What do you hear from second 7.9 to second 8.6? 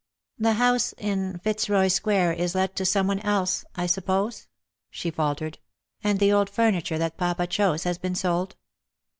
been sold